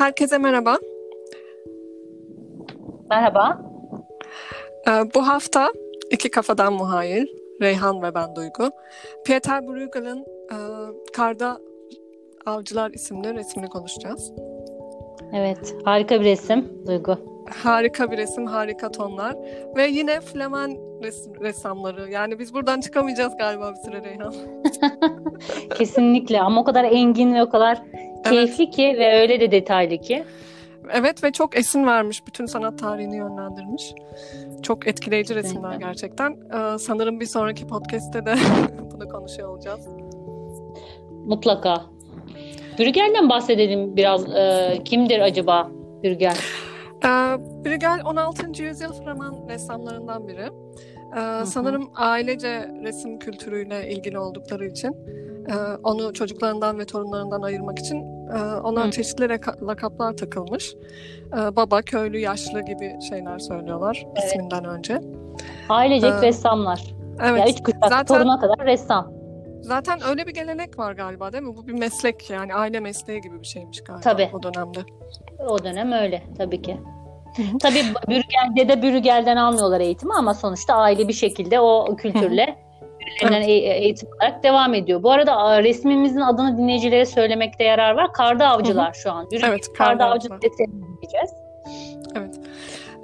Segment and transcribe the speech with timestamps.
[0.00, 0.78] Herkese merhaba.
[3.10, 3.60] Merhaba.
[4.88, 5.68] Ee, bu hafta
[6.10, 7.28] iki kafadan muhayir,
[7.62, 8.70] Reyhan ve ben Duygu.
[9.24, 10.56] Pieter Bruegel'in e,
[11.12, 11.58] Karda
[12.46, 14.32] Avcılar isimli resmini konuşacağız.
[15.32, 17.18] Evet, harika bir resim Duygu.
[17.62, 19.36] Harika bir resim, harika tonlar
[19.76, 22.10] ve yine Flemen resim, ressamları.
[22.10, 24.34] Yani biz buradan çıkamayacağız galiba bir süre Reyhan.
[25.78, 27.82] Kesinlikle ama o kadar engin ve o kadar
[28.24, 30.24] keyifli ki ve öyle de detaylı ki.
[30.92, 32.26] Evet ve çok esin vermiş.
[32.26, 33.94] Bütün sanat tarihini yönlendirmiş.
[34.62, 36.30] Çok etkileyici resimler gerçekten.
[36.32, 38.34] Ee, sanırım bir sonraki podcast'te de
[38.92, 39.88] bunu konuşuyor olacağız.
[41.26, 41.82] Mutlaka.
[42.78, 44.34] Brügel'den bahsedelim biraz.
[44.34, 45.70] Ee, kimdir acaba
[46.04, 46.36] Brügel?
[47.04, 47.08] Ee,
[47.64, 48.62] Brügel 16.
[48.62, 50.48] yüzyıl Flaman ressamlarından biri.
[51.16, 54.96] Ee, sanırım ailece resim kültürüyle ilgili oldukları için
[55.48, 58.09] e, onu çocuklarından ve torunlarından ayırmak için
[58.64, 58.90] ona Hı.
[58.90, 59.28] çeşitli
[59.62, 60.74] lakaplar takılmış.
[61.32, 64.24] E, baba, köylü, yaşlı gibi şeyler söylüyorlar evet.
[64.24, 65.00] isminden önce.
[65.68, 66.94] Ailecek ee, ressamlar.
[67.22, 67.40] Evet.
[67.40, 69.12] Ya üç kuşak zaten, toruna kadar ressam.
[69.60, 71.56] Zaten öyle bir gelenek var galiba değil mi?
[71.56, 74.30] Bu bir meslek yani aile mesleği gibi bir şeymiş galiba tabii.
[74.32, 74.78] o dönemde.
[75.48, 76.80] O dönem öyle tabii ki.
[77.62, 82.56] Tabii Bürgel'de de Bürgel'den almıyorlar eğitimi ama sonuçta aile bir şekilde o kültürle
[83.16, 83.48] birbirlerinden evet.
[83.48, 85.02] E, eğitim alarak devam ediyor.
[85.02, 88.12] Bu arada resmimizin adını dinleyicilere söylemekte yarar var.
[88.12, 89.30] Karda Avcılar şu an.
[89.30, 91.30] Bürgel, evet, Karda, Karda Avcılar diyeceğiz.
[92.16, 92.40] Evet.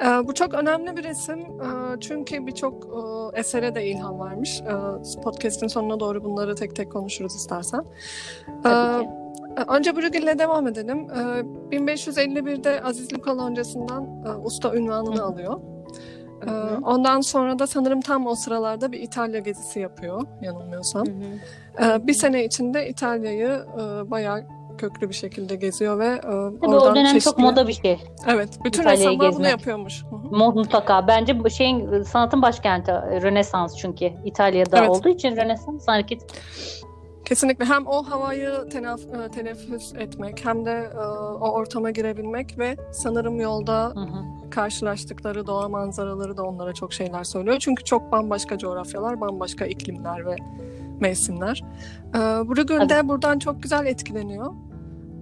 [0.03, 4.61] Ee, bu çok önemli bir resim ee, çünkü birçok e, esere de ilham vermiş.
[4.61, 7.85] Ee, podcast'in sonuna doğru bunları tek tek konuşuruz istersen.
[8.63, 9.11] Tabii ki.
[9.69, 11.07] Önce Brügel'le devam edelim.
[11.71, 15.25] 1551'de Aziz Luka Loncası'ndan e, usta ünvanını Hı.
[15.25, 15.61] alıyor.
[16.41, 16.79] Hı.
[16.85, 21.07] Ondan sonra da sanırım tam o sıralarda bir İtalya gezisi yapıyor yanılmıyorsam.
[21.07, 21.11] Hı
[21.81, 22.07] hı.
[22.07, 24.45] Bir sene içinde İtalya'yı e, bayağı
[24.79, 27.25] köklü bir şekilde geziyor ve Tabii oradan o dönem çeşitli...
[27.31, 28.01] çok moda bir şey.
[28.27, 29.39] Evet, bütün İtalya'yı ressamlar gezmek.
[29.39, 30.05] bunu yapıyormuş.
[30.31, 31.09] Mutlaka.
[31.09, 34.91] Bence bu şeyin sanatın başkenti Rönesans çünkü İtalya'da evet.
[34.91, 36.23] olduğu için Rönesans hareket
[37.27, 40.99] Kesinlikle hem o havayı tenaf, e, teneffüs etmek hem de e,
[41.41, 44.51] o ortama girebilmek ve sanırım yolda hı hı.
[44.51, 47.57] karşılaştıkları doğa manzaraları da onlara çok şeyler söylüyor.
[47.61, 50.37] Çünkü çok bambaşka coğrafyalar, bambaşka iklimler ve
[51.01, 51.65] mevsimler.
[52.15, 54.55] E, Brügel de buradan çok güzel etkileniyor.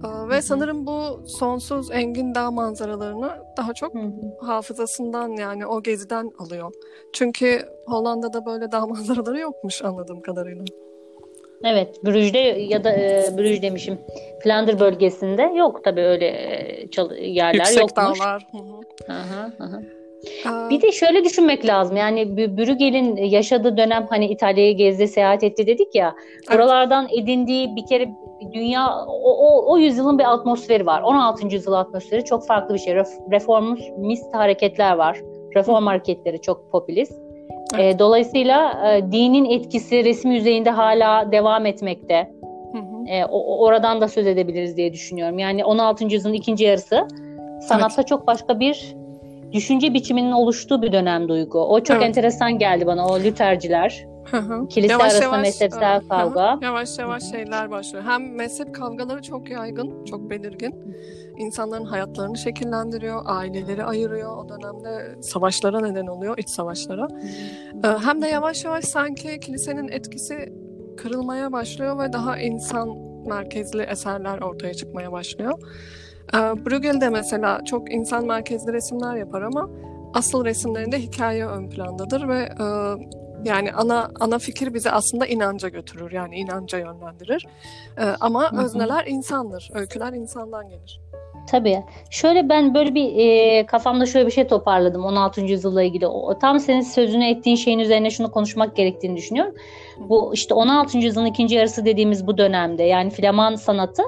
[0.03, 3.93] E, ve hı sanırım bu sonsuz engin dağ manzaralarını daha çok
[4.41, 6.73] hafızasından yani o geziden alıyor.
[7.13, 10.65] Çünkü Hollanda'da böyle dağ manzaraları yokmuş anladığım kadarıyla.
[11.63, 13.97] Evet, Brüj'de ya da e, Brüj demişim.
[14.43, 16.87] Flander bölgesinde yok tabii öyle e,
[17.21, 18.19] yerler Yüksek yokmuş.
[18.19, 18.47] dağlar.
[18.51, 18.59] Hı
[20.69, 21.97] Bir de şöyle düşünmek lazım.
[21.97, 26.15] Yani Brügel'in yaşadığı dönem hani İtalya'yı gezdi, seyahat etti dedik ya.
[26.53, 28.07] Buralardan edindiği bir kere
[28.53, 31.01] dünya o, o, o yüzyılın bir atmosferi var.
[31.01, 31.47] 16.
[31.47, 32.95] yüzyıl atmosferi çok farklı bir şey.
[33.31, 35.21] Reformist hareketler var.
[35.55, 37.24] Reform hareketleri çok popülist.
[37.73, 37.95] Evet.
[37.95, 42.31] E, dolayısıyla e, dinin etkisi resim yüzeyinde hala devam etmekte.
[42.71, 43.07] Hı hı.
[43.07, 45.39] E, o, oradan da söz edebiliriz diye düşünüyorum.
[45.39, 46.03] Yani 16.
[46.03, 47.07] yüzyılın ikinci yarısı
[47.61, 48.07] sanatta evet.
[48.07, 48.95] çok başka bir
[49.51, 51.59] düşünce biçiminin oluştuğu bir dönem duygu.
[51.59, 52.05] O çok evet.
[52.05, 54.05] enteresan geldi bana o Lüterciler.
[54.25, 54.67] Hı hı.
[54.67, 56.55] Kilise yavaş arasında yavaş, mezhepsel hı, kavga.
[56.55, 58.03] Hı, yavaş yavaş şeyler başlıyor.
[58.07, 60.95] Hem mezhep kavgaları çok yaygın, çok belirgin.
[61.37, 64.37] İnsanların hayatlarını şekillendiriyor, aileleri ayırıyor.
[64.37, 67.07] O dönemde savaşlara neden oluyor, iç savaşlara.
[67.83, 67.97] Hı.
[67.97, 70.53] Hem de yavaş yavaş sanki kilisenin etkisi
[70.97, 72.89] kırılmaya başlıyor ve daha insan
[73.27, 75.59] merkezli eserler ortaya çıkmaya başlıyor.
[76.33, 79.69] Bruegel'de mesela çok insan merkezli resimler yapar ama
[80.13, 82.49] asıl resimlerinde hikaye ön plandadır ve
[83.45, 86.11] yani ana ana fikir bizi aslında inanca götürür.
[86.11, 87.45] Yani inanca yönlendirir.
[87.97, 88.65] Ee, ama Hı-hı.
[88.65, 89.69] özneler insandır.
[89.73, 91.01] Öyküler insandan gelir.
[91.47, 91.83] Tabii.
[92.09, 95.41] Şöyle ben böyle bir e, kafamda şöyle bir şey toparladım 16.
[95.41, 96.07] yüzyılla ilgili.
[96.07, 99.55] O, tam senin sözünü ettiğin şeyin üzerine şunu konuşmak gerektiğini düşünüyorum.
[99.99, 100.97] Bu işte 16.
[100.97, 104.03] yüzyılın ikinci yarısı dediğimiz bu dönemde yani Flaman sanatı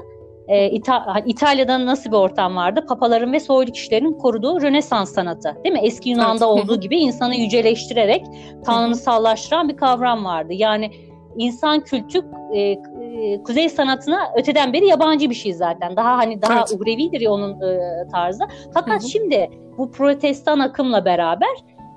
[0.47, 2.85] e, İta- İtalya'da nasıl bir ortam vardı?
[2.89, 5.57] Papaların ve soylu kişilerin koruduğu Rönesans sanatı.
[5.63, 5.81] Değil mi?
[5.83, 6.63] Eski Yunan'da evet.
[6.63, 8.25] olduğu gibi insanı yüceleştirerek
[8.65, 10.53] tanrısallaştıran bir kavram vardı.
[10.53, 10.91] Yani
[11.37, 12.21] insan kültü
[12.53, 15.95] e, e, kuzey sanatına öteden beri yabancı bir şey zaten.
[15.95, 16.73] Daha hani daha evet.
[16.79, 17.79] uhrevidir ya onun e,
[18.11, 18.43] tarzı.
[18.73, 19.09] Fakat Hı-hı.
[19.09, 21.49] şimdi bu protestan akımla beraber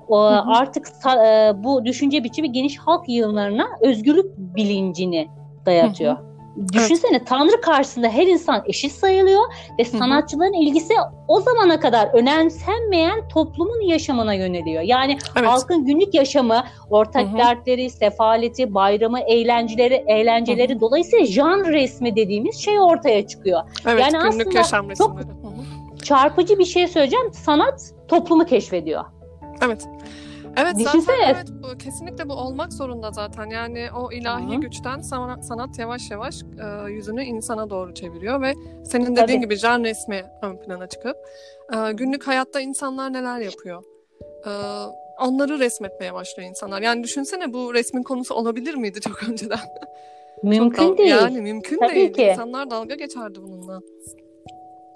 [0.07, 0.17] o,
[0.47, 0.87] artık
[1.25, 5.27] e, bu düşünce biçimi geniş halk yığınlarına özgürlük bilincini
[5.65, 6.17] dayatıyor.
[6.17, 6.30] Hı-hı.
[6.73, 7.27] Düşünsene evet.
[7.27, 9.41] Tanrı karşısında her insan eşit sayılıyor
[9.79, 10.61] ve sanatçıların Hı-hı.
[10.61, 10.93] ilgisi
[11.27, 14.81] o zamana kadar önemsenmeyen toplumun yaşamına yöneliyor.
[14.83, 15.49] Yani evet.
[15.49, 17.37] halkın günlük yaşamı, ortak Hı-hı.
[17.37, 20.81] dertleri, sefaleti, bayramı, eğlenceleri, eğlenceleri Hı-hı.
[20.81, 23.61] dolayısıyla jan resmi dediğimiz şey ortaya çıkıyor.
[23.85, 25.19] Evet, yani günlük aslında yaşam çok
[26.03, 27.33] çarpıcı bir şey söyleyeceğim.
[27.33, 29.05] Sanat toplumu keşfediyor.
[29.65, 29.87] Evet.
[30.57, 31.01] Evet Düşünsene.
[31.01, 33.45] zaten evet bu, kesinlikle bu olmak zorunda zaten.
[33.49, 34.61] Yani o ilahi Hı.
[34.61, 38.53] güçten sanat, sanat yavaş yavaş e, yüzünü insana doğru çeviriyor ve
[38.85, 39.39] senin dediğin Tabii.
[39.39, 41.17] gibi can resmi ön plana çıkıp
[41.73, 43.83] e, günlük hayatta insanlar neler yapıyor?
[44.45, 44.51] E,
[45.23, 46.81] onları resmetmeye başlıyor insanlar.
[46.81, 49.59] Yani düşünsene bu resmin konusu olabilir miydi çok önceden?
[50.43, 51.09] Mümkün Çok dal- değil.
[51.09, 52.13] Yani mümkün Tabii değil.
[52.13, 52.23] ki.
[52.23, 53.79] İnsanlar dalga geçerdi bununla.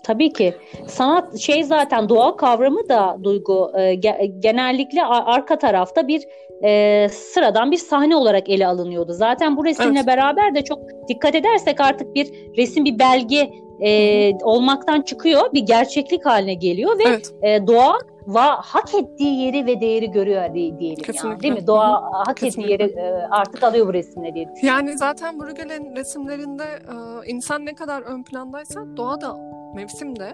[0.06, 0.54] Tabii ki.
[0.88, 6.24] Sanat şey zaten doğa kavramı da duygu e, ge- genellikle arka tarafta bir
[6.64, 9.14] e, sıradan bir sahne olarak ele alınıyordu.
[9.14, 10.08] Zaten bu resimle Evet.
[10.08, 13.50] beraber de çok dikkat edersek artık bir resim bir belge
[13.82, 17.32] e, olmaktan çıkıyor, bir gerçeklik haline geliyor ve Evet.
[17.42, 17.98] e, doğa
[18.28, 21.42] va hak ettiği yeri ve değeri görüyor diye, diyelim yani, Kesinlikle.
[21.44, 21.68] değil mi?
[21.68, 22.74] Doğa hak Kesinlikle.
[22.74, 24.88] ettiği yeri e, artık alıyor bu resimle diye düşünüyorum.
[24.88, 26.96] Yani zaten Bruegel'in resimlerinde e,
[27.32, 29.36] insan ne kadar ön plandaysa doğa da
[29.76, 30.34] mevsimde,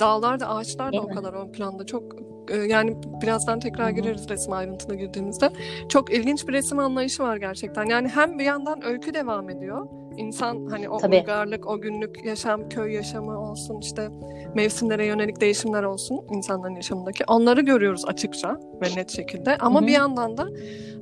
[0.00, 1.86] dağlar da ağaçlar da o kadar ön planda.
[1.86, 2.02] Çok
[2.50, 5.50] e, yani birazdan tekrar gireriz resim ayrıntına girdiğimizde.
[5.88, 7.84] Çok ilginç bir resim anlayışı var gerçekten.
[7.84, 9.88] Yani hem bir yandan öykü devam ediyor.
[10.16, 11.16] İnsan hani o Tabii.
[11.16, 14.08] uygarlık, o günlük yaşam, köy yaşamı olsun işte
[14.54, 17.24] mevsimlere yönelik değişimler olsun insanların yaşamındaki.
[17.28, 19.56] Onları görüyoruz açıkça ve net şekilde.
[19.58, 19.86] Ama Hı hı.
[19.86, 20.46] bir yandan da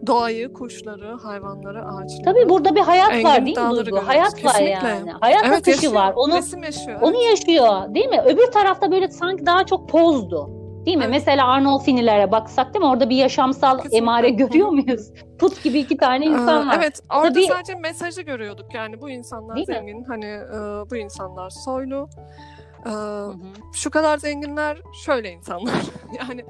[0.06, 2.24] doğayı, kuşları, hayvanları, ağaçları.
[2.24, 3.76] Tabii burada bir hayat var değil mi Duygu?
[3.84, 4.08] görüyoruz.
[4.08, 4.88] Hayat var Kesinlikle.
[4.88, 5.10] yani.
[5.20, 5.94] Hayat Evet akışı yaşıyor.
[5.94, 6.12] var.
[6.16, 6.98] Onu Resim yaşıyor.
[7.02, 8.20] Onu yaşıyor değil mi?
[8.26, 10.50] Öbür tarafta böyle sanki daha çok pozdu.
[10.87, 11.02] Değil mi?
[11.05, 11.11] Evet.
[11.14, 12.90] Mesela Arnolfinilere baksak değil mi?
[12.90, 13.99] Orada bir yaşamsal Kesinlikle.
[13.99, 15.11] emare görüyor muyuz?
[15.38, 16.76] Put gibi iki tane insan Ee, var.
[16.79, 19.75] Evet orada Tabii- sadece mesajı görüyorduk yani bu insanlar Değil mi?
[19.75, 22.08] zengin hani e, bu insanlar soylu
[22.87, 22.93] e,
[23.75, 25.75] şu kadar zenginler şöyle insanlar
[26.29, 26.44] yani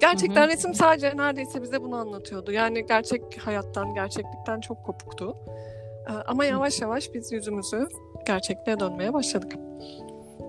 [0.00, 5.36] gerçekten resim sadece neredeyse bize bunu anlatıyordu yani gerçek hayattan gerçeklikten çok kopuktu
[6.08, 7.88] E, ama yavaş yavaş biz yüzümüzü
[8.26, 9.52] gerçekliğe dönmeye başladık.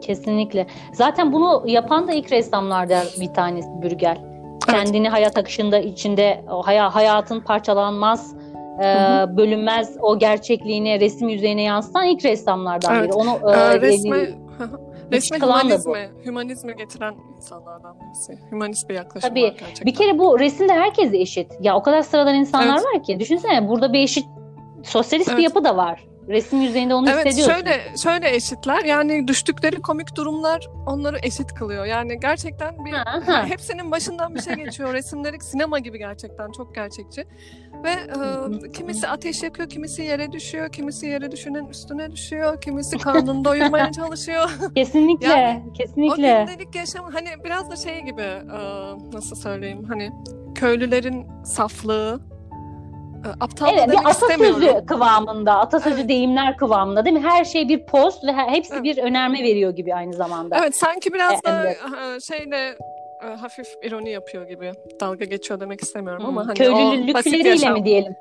[0.05, 0.67] Kesinlikle.
[0.93, 4.17] Zaten bunu yapan da ilk ressamlardan bir tanesi Bürgel.
[4.67, 6.45] Kendini hayat akışında içinde
[6.91, 8.35] hayatın parçalanmaz,
[8.81, 13.03] e, Hı bölünmez o gerçekliğini resim yüzeyine yansıtan ilk ressamlardan Evet.
[13.09, 13.13] biri.
[13.13, 14.35] Onu Ee, e, resme elini-
[15.11, 15.89] resme çıkılan da bu.
[15.89, 18.37] hümanizme, hümanizme getiren insanlardan birisi.
[18.51, 19.43] Hümanist bir yaklaşım Tabii.
[19.43, 19.85] var gerçekten.
[19.85, 21.51] Bir kere bu resimde herkes eşit.
[21.61, 22.85] Ya o kadar sıradan insanlar Evet.
[22.95, 23.19] var ki.
[23.19, 24.25] Düşünsene burada bir eşit
[24.83, 25.43] sosyalist bir Evet.
[25.43, 26.03] yapı da var.
[26.29, 27.53] Resim yüzeyinde onu Evet hissediyorsun.
[27.53, 31.85] şöyle şöyle eşitler yani düştükleri komik durumlar onları eşit kılıyor.
[31.85, 32.93] Yani gerçekten bir
[33.49, 34.93] hepsinin başından bir şey geçiyor.
[34.93, 37.25] Resimleri sinema gibi gerçekten çok gerçekçi.
[37.83, 43.45] Ve e, kimisi ateş yakıyor, kimisi yere düşüyor, kimisi yere düşenin üstüne düşüyor, kimisi karnını
[43.45, 44.49] doyurmaya çalışıyor.
[44.75, 45.27] Kesinlikle.
[45.27, 46.45] Yani O kesinlikle.
[46.47, 48.59] gündelik yaşam hani biraz da şey gibi e,
[49.13, 50.11] nasıl söyleyeyim hani
[50.55, 52.21] köylülerin saflığı
[53.39, 56.09] aptal Evet bir atasözü kıvamında, atasözü Evet.
[56.09, 57.23] deyimler kıvamında değil mi?
[57.23, 58.83] Her şey bir post ve he- hepsi Evet.
[58.83, 60.57] bir önerme veriyor gibi aynı zamanda.
[60.59, 61.63] Evet sanki biraz E, da
[62.19, 62.75] şeyle
[63.23, 64.71] e, hafif ironi yapıyor gibi.
[64.99, 66.29] Dalga geçiyor demek istemiyorum Hmm.
[66.37, 68.15] ama hani Köylülükleriyle mi diyelim?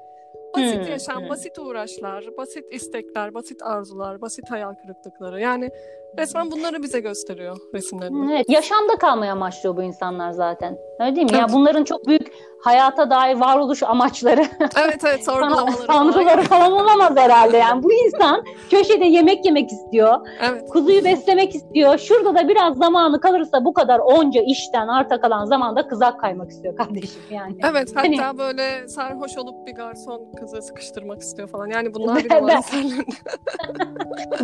[0.56, 1.28] basit Hmm, yaşam, hmm.
[1.28, 5.40] basit uğraşlar, basit istekler, basit arzular, basit hayal kırıklıkları.
[5.40, 5.70] Yani
[6.18, 8.34] resmen bunları bize gösteriyor resimlerinde.
[8.34, 10.78] Evet, yaşamda kalmaya amaçlıyor bu insanlar zaten.
[11.00, 11.36] Öyle değil mi?
[11.36, 11.50] Ya Evet.
[11.54, 12.32] bunların çok büyük
[12.64, 14.40] hayata dair varoluş amaçları,
[14.84, 16.12] Evet evet sorgulamaları falan.
[16.12, 17.56] tanrıları falan olamaz herhalde.
[17.56, 20.69] Yani bu insan köşede yemek yemek istiyor, Evet.
[20.70, 21.98] kuzuyu beslemek istiyor.
[21.98, 26.77] Şurada da biraz zamanı kalırsa bu kadar onca işten arta kalan zamanda kızak kaymak istiyor
[26.77, 27.56] kardeşim yani.
[27.70, 31.67] Evet Hani- hatta böyle sarhoş olup bir garson kızı sıkıştırmak istiyor falan.
[31.67, 33.03] Yani bunlar var eserlerinde.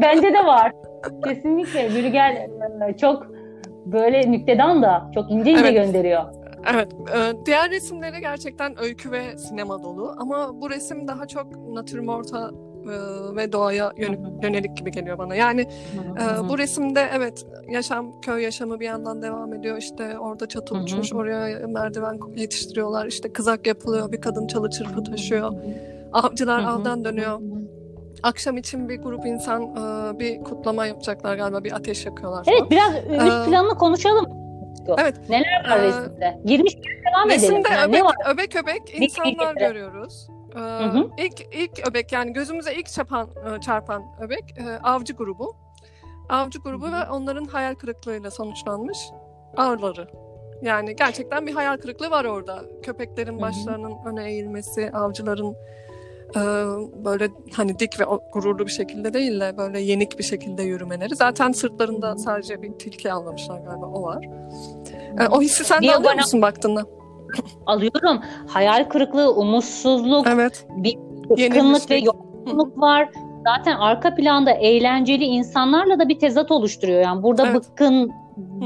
[0.03, 0.73] Bence de var.
[1.25, 1.89] Kesinlikle.
[1.95, 2.49] Bürgel
[2.89, 3.27] e, çok
[3.87, 5.75] böyle nüktedan da çok ince ince Evet.
[5.75, 6.25] gönderiyor.
[6.75, 12.51] Evet, e, diğer resimleri gerçekten öykü ve sinema dolu ama bu resim daha çok natürmorta
[12.85, 12.93] e,
[13.37, 15.35] ve doğaya yön- yönelik gibi geliyor bana.
[15.35, 19.77] Yani e, bu resimde evet yaşam, köy yaşamı bir yandan devam ediyor.
[19.77, 23.07] İşte orada çatı uçmuş, oraya merdiven yetiştiriyorlar.
[23.07, 25.53] İşte kızak yapılıyor, bir kadın çalı çırpı taşıyor.
[26.13, 27.41] Avcılar avdan dönüyor.
[28.23, 32.57] Akşam için bir grup insan e, bir kutlama yapacaklar galiba, bir ateş yakıyorlar falan.
[32.59, 34.27] Evet biraz üst Ee, konuşalım.
[34.99, 35.29] Evet.
[35.29, 36.41] Neler var Ee, resimde?
[36.45, 37.43] Girmiş devam edelim.
[37.43, 38.15] Resimde Yani öbek, var?
[38.35, 39.69] öbek öbek insanlar getirin.
[39.69, 40.29] görüyoruz.
[40.57, 41.11] Ee, hı.
[41.19, 45.57] ilk ilk öbek yani gözümüze ilk çarpan e, çarpan öbek e, avcı grubu.
[46.29, 46.93] Avcı grubu Hı hı.
[46.93, 48.99] ve onların hayal kırıklığıyla sonuçlanmış
[49.57, 50.09] ağırları.
[50.63, 52.63] Yani gerçekten bir hayal kırıklığı var orada.
[52.83, 53.41] Köpeklerin hı.
[53.41, 55.57] başlarının öne eğilmesi, avcıların
[57.05, 61.17] böyle hani dik ve gururlu bir şekilde değil de böyle yenik bir şekilde yürümeleri.
[61.17, 64.25] Zaten sırtlarında sadece bir tilki avlamışlar galiba o var.
[65.21, 66.85] E, o hissi sen de alıyor musun baktığında?
[67.67, 68.21] Alıyorum.
[68.49, 70.67] Hayal kırıklığı, umutsuzluk, Evet.
[70.77, 70.97] bir
[71.31, 73.09] bıkkınlık ve yorgunluk var.
[73.45, 77.01] Zaten arka planda eğlenceli insanlarla da bir tezat oluşturuyor.
[77.01, 77.55] Yani burada Evet.
[77.57, 78.13] bıkkın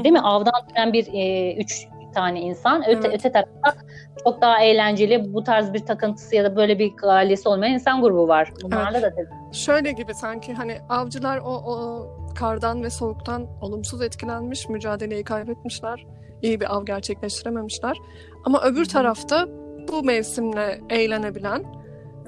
[0.03, 0.21] değil mi?
[0.21, 2.81] Avdan dönen bir e, üç tane insan.
[2.81, 3.19] Öte, Evet.
[3.19, 3.84] öte tarafta
[4.25, 8.27] çok daha eğlenceli bu tarz bir takıntısı ya da böyle bir ailesi olmayan insan grubu
[8.27, 8.53] var.
[8.63, 9.55] Bunlarla da tabii.
[9.55, 16.05] Şöyle gibi sanki hani avcılar o, o kardan ve soğuktan olumsuz etkilenmiş, mücadeleyi kaybetmişler.
[16.41, 17.97] iyi bir av gerçekleştirememişler.
[18.45, 19.47] Ama öbür tarafta
[19.91, 21.63] bu mevsimle eğlenebilen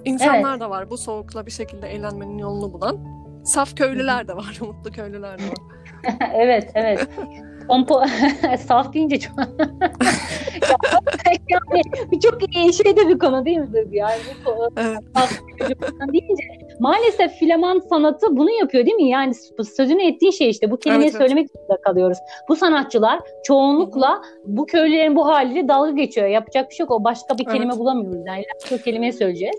[0.06, 0.62] insanlar Evet.
[0.62, 0.89] da var.
[0.89, 2.98] Bu soğukla bir şekilde eğlenmenin yolunu bulan.
[3.44, 5.58] Saf köylüler de var, mutlu köylüler de var.
[6.34, 7.08] evet, evet.
[7.68, 8.02] Pompo
[8.68, 9.34] saf deyince çok
[12.12, 13.96] yani çok iyi şey de bir konu değil mi Duygu?
[13.96, 14.98] Yani bu konu- Evet.
[15.16, 15.32] saf
[16.14, 16.44] deyince
[16.80, 19.10] maalesef filaman sanatı bunu yapıyor değil mi?
[19.10, 19.34] Yani
[19.76, 21.30] sözünü ettiğin şey işte bu kelimeyi Evet, evet.
[21.30, 22.18] söylemek zorunda kalıyoruz.
[22.50, 26.28] Bu sanatçılar çoğunlukla bu köylülerin bu haliyle dalga geçiyor.
[26.28, 26.92] Yapacak bir şey yok.
[26.92, 27.78] O başka bir kelime Evet.
[27.80, 28.22] bulamıyoruz.
[28.28, 28.44] Yani
[28.74, 29.56] o kelimeyi söyleyeceğiz.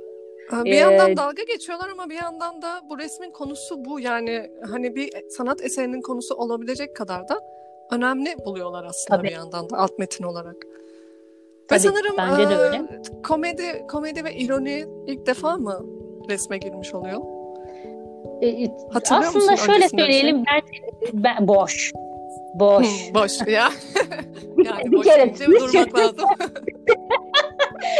[0.61, 4.01] Ee, Bir Ee, yandan dalga geçiyorlar ama bir yandan da bu resmin konusu bu.
[4.01, 7.41] Yani hani bir sanat eserinin konusu olabilecek kadar da
[7.91, 9.29] önemli buluyorlar aslında Tabii.
[9.29, 10.57] bir yandan da alt metin olarak.
[10.57, 12.83] Ve Tabii, sanırım bence de e, öyle.
[13.27, 15.87] komedi komedi ve ironi ilk defa mı
[16.29, 17.21] resme girmiş oluyor?
[18.43, 19.99] Ee, Hatırlıyor aslında musun şöyle şey?
[19.99, 20.63] söyleyelim ben,
[21.13, 21.93] ben boş.
[22.55, 22.87] Boş.
[23.11, 23.47] Hı, boş ya.
[24.65, 26.29] yani Bir boş kere durmak lazım.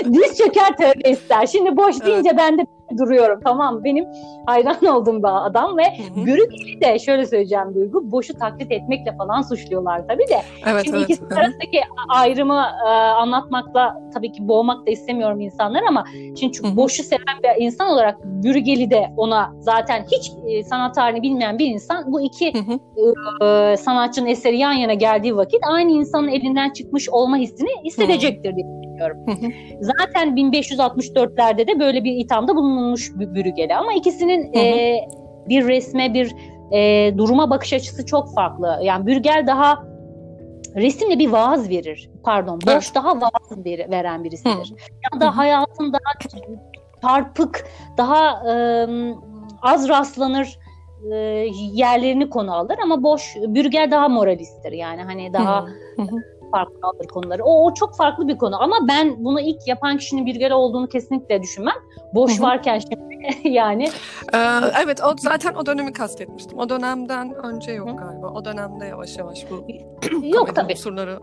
[0.13, 1.47] Diz çöker tövbe ister.
[1.47, 2.07] Şimdi boş Evet.
[2.07, 2.67] deyince ben de
[2.99, 3.41] duruyorum.
[3.45, 4.05] Tamam benim
[4.47, 5.83] hayran olduğum bir adam ve.
[6.27, 8.13] Bürükeli de şöyle söyleyeceğim Duygu.
[8.13, 10.41] Boşu taklit etmekle falan suçluyorlar tabii de.
[10.67, 11.21] evet Şimdi evet.
[11.21, 11.37] hı.
[11.37, 17.43] arasındaki ayrımı e, anlatmakla tabii ki boğmak da istemiyorum insanlar ama şimdi çünkü boşu seven
[17.43, 22.21] bir insan olarak Bürgeli de ona zaten hiç e, sanat tarihini bilmeyen bir insan bu
[22.21, 22.53] iki
[23.43, 28.78] e, sanatçının eseri yan yana geldiği vakit aynı insanın elinden çıkmış olma hissini hissedecektir diye
[28.99, 29.25] düşünüyorum.
[29.81, 34.97] Zaten 1564'lerde de böyle bir ithamda bulunmuş Bü- Brüggel'e ama ikisinin e,
[35.49, 36.35] bir resme bir
[36.73, 38.79] e, duruma bakış açısı çok farklı.
[38.83, 39.85] Yani Bürgel daha
[40.77, 42.11] resimle bir vaaz verir.
[42.25, 42.93] Pardon, boş Evet.
[42.95, 44.75] daha vaaz ver- veren birisidir.
[45.15, 46.41] Ya da hayatın daha
[47.03, 47.65] çarpık,
[47.97, 48.87] daha e,
[49.63, 50.59] az rastlanır
[51.13, 51.17] e,
[51.73, 55.67] yerlerini konu alır ama boş Bürgel daha moralisttir yani hani daha.
[56.51, 57.45] Farklı alır konuları.
[57.45, 61.43] O, o çok farklı bir konu ama ben bunu ilk yapan kişinin Bürgel olduğunu kesinlikle
[61.43, 61.75] düşünmem.
[62.15, 62.43] Boş Hı hı.
[62.43, 63.09] varken şimdi
[63.49, 63.85] yani
[64.35, 64.39] Ee,
[64.85, 66.59] evet o zaten o dönemi kastetmiştim.
[66.59, 68.27] O dönemden önce yok galiba.
[68.29, 69.67] O dönemde yavaş yavaş bu
[70.27, 70.73] yok tabii.
[70.73, 71.19] unsurları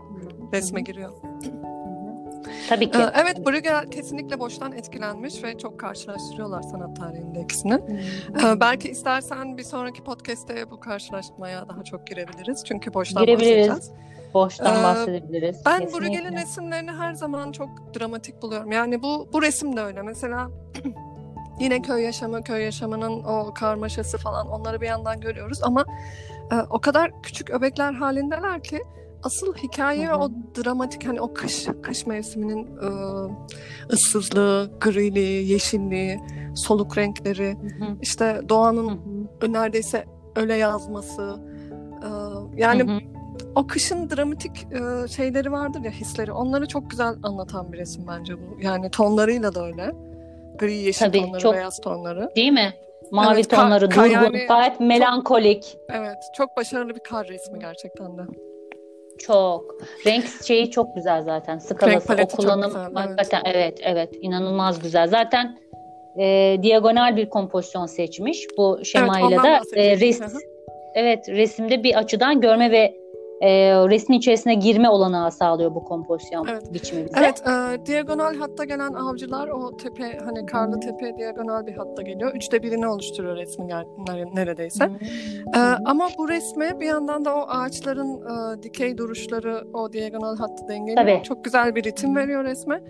[0.52, 1.10] resme giriyor.
[2.68, 2.98] Tabii ki.
[2.98, 7.74] Ee, evet Bruegel kesinlikle boştan etkilenmiş ve çok karşılaştırıyorlar sanat tarihinde ikisini.
[7.74, 12.64] Ee, belki istersen bir sonraki podcast'te bu karşılaştırmaya daha çok girebiliriz.
[12.64, 13.68] Çünkü boştan Girebiliriz.
[13.68, 13.92] bahsedeceğiz.
[14.34, 15.62] Boştan Ee, bahsedebiliriz.
[15.66, 16.00] Ben Kesinlikle.
[16.06, 17.68] Bruegel'in resimlerini her zaman çok
[17.98, 18.72] dramatik buluyorum.
[18.72, 20.02] Yani bu bu resim de öyle.
[20.02, 20.50] Mesela
[21.60, 25.84] yine köy yaşamı, köy yaşamının o karmaşası falan onları bir yandan görüyoruz ama
[26.52, 28.82] e, o kadar küçük öbekler halindeler ki
[29.22, 30.16] asıl hikaye Hı hı.
[30.16, 30.30] o
[30.64, 32.88] dramatik hani o kış kış mevsiminin e,
[33.92, 36.20] ıssızlığı, griliği, yeşilliği,
[36.54, 39.00] soluk renkleri, Hı hı, işte hı doğanın
[39.40, 40.04] hı, neredeyse
[40.36, 41.40] öyle yazması.
[42.02, 42.08] e,
[42.60, 42.98] yani hı hı.
[43.56, 46.32] O kışın dramatik e, şeyleri vardır ya hisleri.
[46.32, 48.62] Onları çok güzel anlatan bir resim bence bu.
[48.62, 49.92] Yani tonlarıyla da öyle.
[50.58, 52.30] Gri yeşil Tabii, tonları, çok- beyaz tonları.
[52.36, 52.74] Değil mi?
[53.10, 55.76] Mavi Evet, tonları ka- durgun, yani gayet melankolik.
[55.88, 58.22] Evet, çok başarılı bir kar resmi gerçekten de.
[59.18, 59.74] Çok.
[60.06, 61.58] Renk şeyi çok güzel zaten.
[61.58, 62.96] Skalası, o çok kullanım güzel, evet.
[62.96, 65.08] hakikaten evet evet inanılmaz güzel.
[65.08, 65.58] Zaten
[66.18, 68.46] e, diagonal bir kompozisyon seçmiş.
[68.58, 70.20] Bu şemayla ondan da e, res,
[70.94, 73.05] evet resimde bir açıdan görme ve
[73.40, 73.48] e,
[73.88, 76.72] resmin içerisine girme olanağı sağlıyor bu kompozisyon Evet.
[76.74, 77.14] biçimi bize.
[77.20, 82.34] Evet, e, diagonal hatta gelen avcılar o tepe hani karlı tepe diagonal bir hatta geliyor.
[82.34, 84.90] Üçte birini oluşturuyor nere- neredeyse.
[85.56, 88.14] E, ama bu resme bir yandan da o ağaçların
[88.58, 90.96] e, dikey duruşları o diagonal hattı dengeliyor.
[91.02, 91.22] Tabii.
[91.22, 92.80] Çok güzel bir ritim veriyor resme.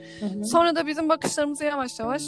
[0.44, 2.22] Sonra da bizim bakışlarımızı yavaş yavaş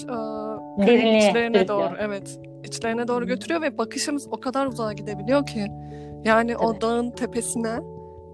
[0.78, 5.66] e, içlerine doğru evet içlerine doğru götürüyor ve bakışımız o kadar uzağa gidebiliyor ki
[6.24, 6.80] yani o Tabii.
[6.80, 7.78] dağın tepesine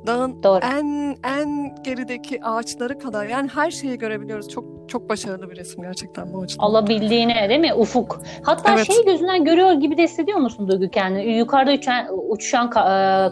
[0.07, 0.61] dağın Doğru.
[0.65, 4.49] en en gerideki ağaçları kadar yani her şeyi görebiliyoruz.
[4.49, 6.65] Çok çok başarılı bir resim gerçekten bu açıdan.
[6.65, 8.21] alabildiğine değil mi ufuk.
[8.43, 8.87] Hatta Evet.
[8.87, 11.37] şey gözünden görüyor gibi de hissediyor musun Duygu kendini?
[11.37, 12.71] Yukarıda uçan, uçuşan e,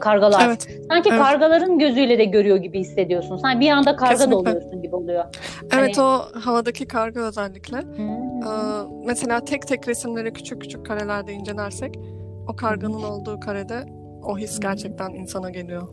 [0.01, 0.43] kargalar.
[0.47, 0.69] Evet.
[0.89, 1.21] Sanki evet.
[1.23, 3.37] kargaların gözüyle de görüyor gibi hissediyorsun.
[3.37, 5.25] Sanki bir anda karga da oluyorsun gibi oluyor.
[5.75, 7.79] Evet Hani- o havadaki karga özellikle.
[7.79, 8.53] Ee,
[9.05, 11.95] mesela tek tek resimleri küçük küçük karelerde incelersek
[12.49, 13.85] o karganın olduğu karede
[14.25, 15.89] o his gerçekten insana geliyor.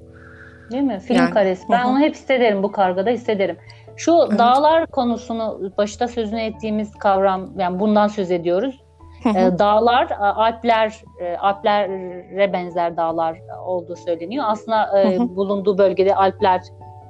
[0.72, 1.00] Değil mi?
[1.00, 1.70] Film Yani, karesi.
[1.70, 1.88] Ben hı hı.
[1.88, 3.58] onu hep hissederim bu kargada hissederim.
[3.96, 4.40] Şu Evet.
[4.40, 8.82] dağlar konusunu başta sözünü ettiğimiz kavram yani bundan söz ediyoruz.
[9.26, 14.46] E, dağlar, e, Alpler, e, Alplere benzer dağlar olduğu söyleniyor.
[14.48, 16.62] Aslında e, bulunduğu bölgede Alpler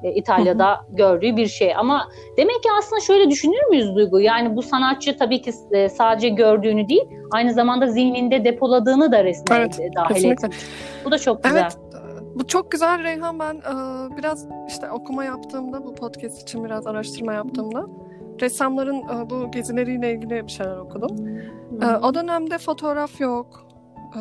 [0.04, 1.76] e, İtalya'da gördüğü bir şey.
[1.76, 4.20] Ama demek ki aslında şöyle düşünür müyüz Duygu?
[4.20, 5.54] Yani bu sanatçı tabii ki
[5.90, 10.58] sadece gördüğünü değil, aynı zamanda zihninde depoladığını da resme Evet, dahil etmiş.
[11.06, 11.62] Bu da çok güzel.
[11.62, 11.78] Evet.
[12.36, 13.40] Bu çok güzel Reyhan.
[13.40, 13.72] Ben e,
[14.18, 17.86] biraz işte okuma yaptığımda, bu podcast için biraz araştırma yaptığımda
[18.42, 21.28] ressamların e, bu gezileriyle ilgili bir şeyler okudum.
[21.82, 23.68] E, o dönemde fotoğraf yok,
[24.16, 24.20] e,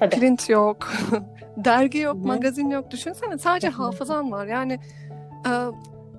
[0.00, 0.16] Tabii.
[0.20, 0.76] print yok,
[1.56, 2.90] dergi yok, magazin yok.
[2.90, 4.46] Düşünsene sadece hafızan var.
[4.46, 4.78] Yani
[5.46, 5.50] e,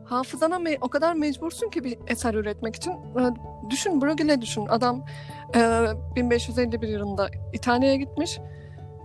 [0.06, 2.92] hafızana me- o kadar mecbursun ki bir eser üretmek için.
[2.92, 3.22] E,
[3.70, 4.66] düşün, Bruegel'e düşün.
[4.70, 5.06] Adam
[5.56, 8.40] e, 1551 yılında İtalya'ya gitmiş.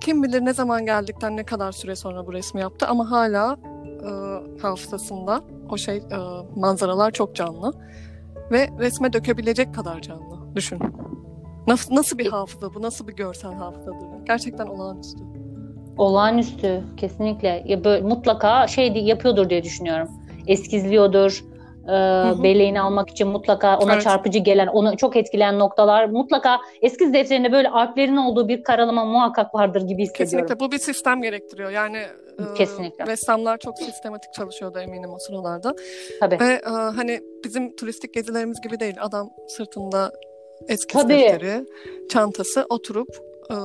[0.05, 4.11] Kim bilir ne zaman geldikten ne kadar süre sonra bu resmi yaptı ama hala e,
[4.63, 6.03] hafızasında o şey e,
[6.57, 7.73] manzaralar çok canlı
[8.51, 10.55] ve resme dökebilecek kadar canlı.
[10.55, 10.79] Düşün.
[11.67, 12.83] Nasıl nasıl bir hafıza bu?
[12.83, 14.07] Nasıl bir görsel hafızadır?
[14.27, 15.25] Gerçekten olağanüstü.
[15.97, 17.65] Olağanüstü kesinlikle.
[17.67, 20.09] Ya böyle mutlaka şey yapıyordur diye düşünüyorum.
[20.47, 21.45] Eskizliyordur.
[21.89, 22.43] E, hı.
[22.43, 24.03] belleğini almak için mutlaka ona Evet.
[24.03, 29.55] çarpıcı gelen, onu çok etkileyen noktalar mutlaka eskiz defterinde böyle alplerin olduğu bir karalama muhakkak
[29.55, 30.47] vardır gibi hissediyorum.
[30.47, 31.71] Kesinlikle bu bir sistem gerektiriyor.
[31.71, 31.97] Yani
[32.39, 33.07] e, Kesinlikle.
[33.07, 35.75] ressamlar çok sistematik çalışıyordu eminim o sıralarda.
[36.21, 36.41] Tabii.
[36.41, 38.97] Ve e, hani bizim turistik gezilerimiz gibi değil.
[39.01, 40.13] Adam sırtında
[40.69, 41.13] eskiz Tabii.
[41.13, 41.65] defteri,
[42.11, 43.09] çantası oturup
[43.51, 43.57] e,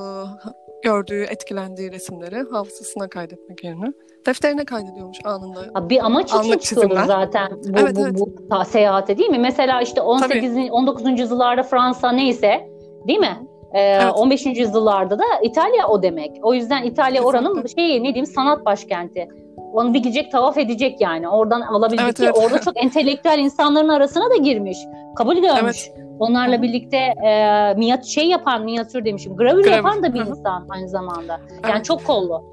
[0.82, 3.86] gördüğü, etkilendiği resimleri hafızasına kaydetmek yerine
[4.26, 5.90] defterine kaydediyormuş anında.
[5.90, 7.04] Bir amaç için çizimler.
[7.04, 8.14] zaten bu, Evet, bu, evet.
[8.20, 9.38] bu ta- seyahate değil mi?
[9.38, 10.56] Mesela işte 18.
[10.70, 11.20] 19.
[11.20, 12.68] yüzyıllarda Fransa neyse
[13.08, 13.38] değil mi?
[13.74, 14.12] Ee, Evet.
[14.16, 14.46] 15.
[14.46, 16.30] yüzyıllarda da İtalya o demek.
[16.42, 17.82] O yüzden İtalya oranın Kesinlikle.
[17.82, 19.28] şey ne diyeyim sanat başkenti.
[19.72, 21.28] Onu bir gidecek tavaf edecek yani.
[21.28, 22.36] Oradan alabildik Evet, evet.
[22.36, 24.78] orada çok entelektüel insanların arasına da girmiş.
[25.16, 25.90] Kabul görmüş.
[26.18, 26.62] Onlarla Hı.
[26.62, 29.36] birlikte e, miyat şey yapan, minyatür demişim.
[29.36, 29.76] Gravür Gravür.
[29.76, 30.28] yapan da bir Hı hı.
[30.30, 31.40] insan aynı zamanda.
[31.64, 31.84] Yani Evet.
[31.84, 32.44] çok kollu.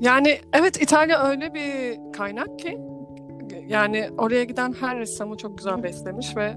[0.00, 2.78] Yani evet İtalya öyle bir kaynak ki
[3.68, 6.54] yani oraya giden her ressamı çok güzel beslemiş ve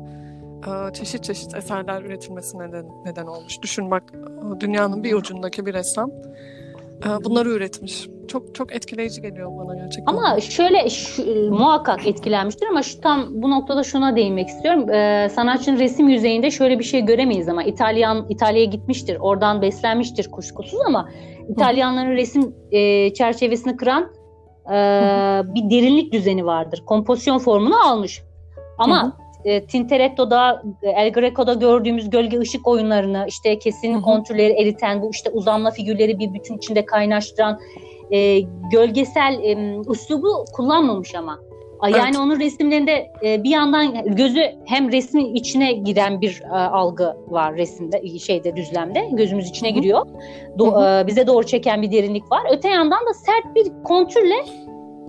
[0.68, 3.62] e, çeşit çeşit eserler üretilmesine neden, neden olmuş.
[3.62, 6.12] Düşün bak e, dünyanın bir ucundaki bir ressam
[7.24, 8.08] bunları üretmiş.
[8.28, 10.14] Çok çok etkileyici geliyor bana gerçekten.
[10.14, 14.90] Ama şöyle şu- muhakkak etkilenmiştir ama şu tam bu noktada şuna değinmek istiyorum.
[14.90, 20.80] Ee, sanatçının resim yüzeyinde şöyle bir şey göremeyiz ama İtalyan İtalya'ya gitmiştir, oradan beslenmiştir kuşkusuz
[20.88, 21.10] ama
[21.50, 24.04] İtalyanların resim e, çerçevesini kıran
[24.68, 24.74] e,
[25.56, 26.84] bir derinlik düzeni vardır.
[26.86, 28.22] Kompozisyon formunu almış.
[28.78, 29.12] Ama Hı hı.
[29.46, 35.72] E, Tintoretto'da, El Greco'da gördüğümüz gölge ışık oyunlarını, işte kesin kontürleri eriten, bu işte uzamla
[35.72, 37.60] figürleri bir bütün içinde kaynaştıran
[38.12, 38.40] e,
[38.72, 41.40] gölgesel e, üslubu kullanmamış ama.
[41.84, 42.18] Yani Evet.
[42.18, 48.20] onun resimlerinde e, bir yandan gözü hem resmin içine giren bir e, algı var resimde
[48.20, 50.08] şeyde düzlemde gözümüz içine giriyor.
[50.58, 52.42] Do- e, bize doğru çeken bir derinlik var.
[52.52, 54.36] Öte yandan da sert bir kontürle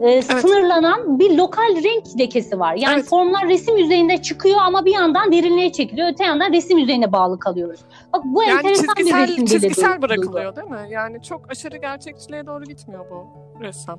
[0.01, 2.75] e, sınırlanan bir lokal renk lekesi var.
[2.75, 3.05] Yani Evet.
[3.09, 6.09] formlar resim yüzeyinde çıkıyor ama bir yandan derinliğe çekiliyor.
[6.13, 7.81] Öte yandan resim yüzeyine bağlı kalıyoruz.
[8.13, 10.03] Bak bu yani enteresan bir çizgisel, resim dili çizgisel duygu.
[10.03, 10.81] bırakılıyor değil mi?
[10.91, 13.27] Yani çok aşırı gerçekçiliğe doğru gitmiyor bu
[13.63, 13.99] ressam.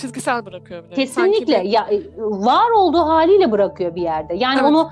[0.00, 0.88] Çizgisel bırakıyor bir.
[1.06, 1.60] Sanki Kesinlikle.
[1.64, 4.34] bir- Ya e, var olduğu haliyle bırakıyor bir yerde.
[4.34, 4.70] Yani Evet.
[4.70, 4.90] onu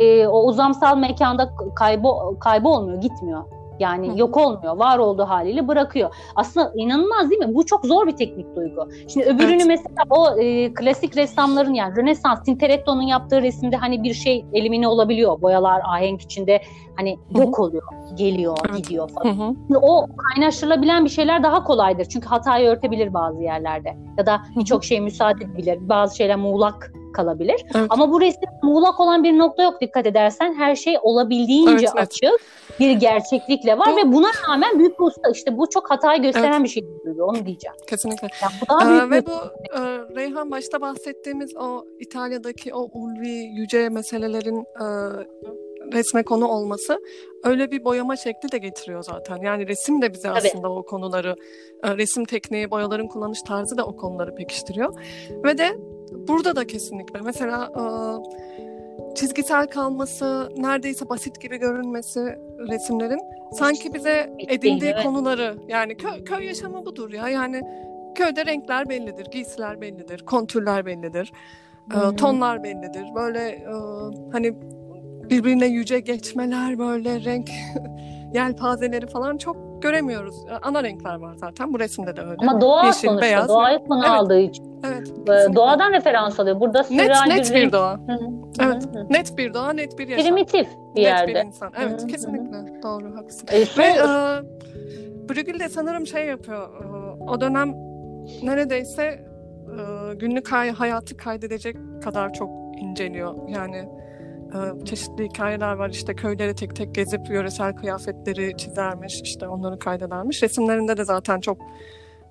[0.00, 3.44] e, o uzamsal mekanda kaybo kaybolmuyor, gitmiyor.
[3.80, 4.18] Yani Hı.
[4.18, 4.76] yok olmuyor.
[4.76, 6.14] Var olduğu haliyle bırakıyor.
[6.36, 7.54] Aslında inanılmaz değil mi?
[7.54, 8.88] Bu çok zor bir teknik duygu.
[9.08, 9.66] Şimdi öbürünü Evet.
[9.66, 15.42] mesela o e, klasik ressamların yani Rönesans, Tintoretto'nun yaptığı resimde hani bir şey elimine olabiliyor.
[15.42, 16.62] Boyalar ahenk içinde
[16.96, 17.42] hani Hı hı.
[17.42, 17.82] yok oluyor,
[18.14, 18.76] geliyor, Evet.
[18.76, 19.24] gidiyor falan.
[19.24, 19.54] Hı hı.
[19.66, 22.04] Şimdi o kaynaştırılabilen bir şeyler daha kolaydır.
[22.04, 23.96] Çünkü hatayı örtebilir bazı yerlerde.
[24.18, 25.78] Ya da birçok şey müsaade edebilir.
[25.88, 27.64] Bazı şeyler muğlak kalabilir.
[27.74, 27.86] Evet.
[27.90, 30.54] Ama bu resim muğlak olan bir nokta yok dikkat edersen.
[30.54, 32.02] Her şey olabildiğince Evet, evet.
[32.08, 32.40] açık
[32.80, 35.30] bir gerçeklikle var Bu- ve buna rağmen büyük bir usta.
[35.30, 36.84] İşte bu çok hatayı gösteren bir şey.
[37.20, 37.76] Onu diyeceğim.
[37.86, 38.28] Kesinlikle.
[38.42, 39.30] Yani bu daha Ee, büyük ve bir bu
[39.76, 39.80] e,
[40.16, 44.84] Reyhan başta bahsettiğimiz o İtalya'daki o ulvi yüce meselelerin e,
[45.92, 46.98] resme konu olması
[47.44, 49.36] öyle bir boyama şekli de getiriyor zaten.
[49.36, 50.38] Yani resim de bize Tabii.
[50.38, 51.36] aslında o konuları,
[51.82, 54.94] e, resim tekniği, boyaların kullanış tarzı da o konuları pekiştiriyor.
[55.44, 55.76] Ve de
[56.28, 57.84] burada da kesinlikle mesela e,
[59.14, 62.20] çizgisel kalması, neredeyse basit gibi görünmesi
[62.68, 63.20] resimlerin
[63.52, 67.62] sanki bize edindiği konuları yani köy, köy yaşamı budur ya yani
[68.14, 71.32] köyde renkler bellidir, giysiler bellidir, kontürler bellidir,
[71.94, 72.16] e, hı.
[72.16, 73.06] tonlar bellidir.
[73.14, 73.74] Böyle e,
[74.32, 74.54] hani
[75.30, 77.50] birbirine yüce geçmeler böyle renk
[78.34, 80.36] yelpazeleri falan çok göremiyoruz.
[80.62, 81.72] Ana renkler var zaten.
[81.74, 82.36] Bu resimde de öyle.
[82.38, 83.22] Ama doğa Yeşil, sonuçta.
[83.26, 83.48] beyaz.
[83.48, 84.10] Doğayı konu Evet.
[84.10, 84.80] aldığı için.
[84.86, 85.08] Evet.
[85.08, 85.54] Ee, kesinlikle.
[85.56, 86.60] Doğadan referans alıyor.
[86.60, 88.00] Burada net net bir bir doğa.
[88.62, 88.88] Evet.
[89.10, 90.24] Net bir doğa, net bir yaşam.
[90.26, 90.66] Primitif
[90.96, 91.34] bir net yerde.
[91.34, 91.72] bir insan.
[91.82, 92.82] Evet, kesinlikle.
[92.82, 93.48] Doğru, haklısın.
[93.52, 93.98] Ee, son- Ve e,
[95.28, 96.68] Bruegel de sanırım şey yapıyor.
[96.84, 96.86] e,
[97.30, 97.74] o dönem
[98.42, 103.34] neredeyse e, günlük hay- hayatı kaydedecek kadar çok inceliyor.
[103.48, 103.88] Yani e,
[104.84, 105.88] çeşitli hikayeler var.
[105.90, 109.20] İşte köyleri tek tek gezip yöresel kıyafetleri çizermiş.
[109.22, 110.42] işte onları kaydedermiş.
[110.42, 111.58] Resimlerinde de zaten çok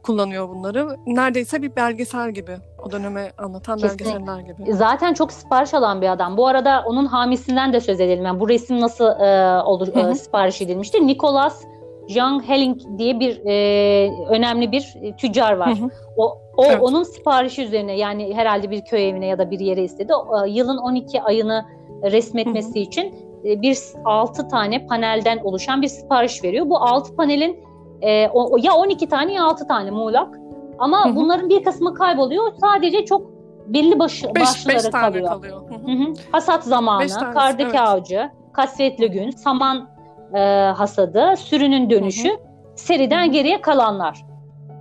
[0.04, 0.96] kullanıyor bunları.
[1.08, 2.58] Neredeyse bir belgesel gibi.
[2.86, 4.06] O döneme anlatan Kesinlikle.
[4.06, 4.74] belgeseller gibi.
[4.74, 6.38] Zaten çok sipariş alan bir adam.
[6.38, 8.26] Bu arada onun hamisinden de söz edelim.
[8.26, 11.00] Yani bu resim nasıl e, olur e, sipariş edilmiştir?
[11.00, 11.64] Nicholas
[12.08, 15.80] Jean Helling diye bir e, önemli bir tüccar var.
[15.80, 15.90] Hı hı.
[16.18, 16.82] O, o Evet.
[16.82, 20.14] onun siparişi üzerine yani herhalde bir köy evine ya da bir yere istedi.
[20.16, 21.66] O, e, yılın 12 ayını
[22.04, 26.70] resmetmesi için e, bir 6 tane panelden oluşan bir sipariş veriyor.
[26.70, 27.60] Bu 6 panelin
[28.02, 30.40] e, o, ya 12 tane ya 6 tane muğlak.
[30.80, 31.16] Ama Hı hı.
[31.16, 32.52] bunların bir kısmı kayboluyor.
[32.62, 33.32] Sadece çok
[33.68, 35.28] belli başı, Beş, başlıları beş tane kalıyor.
[35.28, 35.62] kalıyor.
[35.70, 35.92] Hı hı.
[35.92, 36.14] Hı hı.
[36.32, 37.80] Hasat zamanı, Beş tanesi, kardaki evet.
[37.80, 39.90] avcı, kasvetli gün, saman
[40.34, 40.40] e,
[40.76, 42.30] hasadı, sürünün dönüşü,
[42.76, 43.32] seriden Hı hı.
[43.32, 44.26] geriye kalanlar.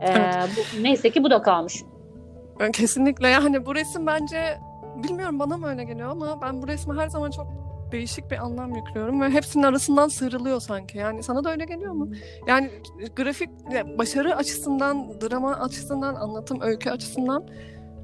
[0.01, 0.35] E, Evet.
[0.57, 1.75] bu, neyse ki bu da kalmış.
[2.73, 4.59] Kesinlikle yani bu resim bence
[5.05, 7.47] bilmiyorum bana mı öyle geliyor ama ben bu resme her zaman çok
[7.93, 10.99] değişik bir anlam yüklüyorum ve hepsinin arasından sıyrılıyor sanki.
[10.99, 12.09] Yani sana da öyle geliyor mu?
[12.47, 12.71] Yani
[13.17, 13.51] grafik
[13.99, 17.47] başarı açısından, drama açısından, anlatım öykü açısından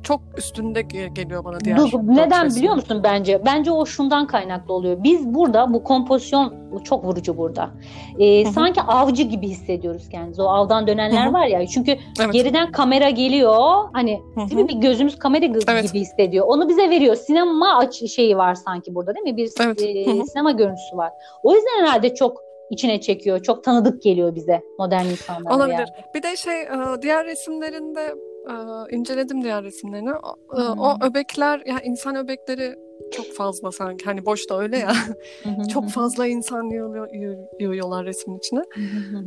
[0.05, 1.77] çok üstünde ge- geliyor bana diğer.
[1.79, 2.59] Dur, neden resim.
[2.63, 3.43] biliyor musun bence?
[3.47, 5.03] Bence o şundan kaynaklı oluyor.
[5.03, 7.71] Biz burada bu kompozisyon çok vurucu burada.
[8.19, 8.53] E, hı.
[8.53, 10.43] sanki avcı gibi hissediyoruz kendimizi.
[10.43, 11.67] O avdan dönenler var ya.
[11.67, 12.33] Çünkü Evet.
[12.33, 13.89] geriden kamera geliyor.
[13.93, 14.69] Hani değil mi?
[14.69, 15.93] Bir gözümüz kamera g- Evet.
[15.93, 16.47] gibi hissediyor.
[16.49, 17.17] Onu bize veriyor.
[17.17, 19.37] Sinema aç şeyi var sanki burada değil mi?
[19.37, 19.83] Bir Evet.
[19.83, 21.13] e, sinema görüntüsü var.
[21.43, 22.41] O yüzden herhalde çok
[22.71, 23.43] içine çekiyor.
[23.43, 25.57] Çok tanıdık geliyor bize modern insanlara.
[25.57, 25.79] Olabilir.
[25.79, 25.89] yani.
[26.15, 28.15] Bir de şey e, diğer resimlerinde
[28.51, 28.55] e,
[28.97, 30.13] inceledim diğer resimlerini.
[30.13, 30.73] O, e, Hı.
[30.73, 32.75] o öbekler yani insan öbekleri
[33.13, 34.05] çok fazla sanki.
[34.05, 34.93] Hani boşta öyle ya.
[35.73, 38.61] Çok fazla insan yığılıyor, yığ- yığıyorlar resmin içine.